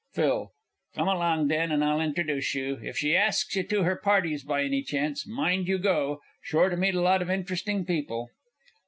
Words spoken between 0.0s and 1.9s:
PHIL. Come along then, and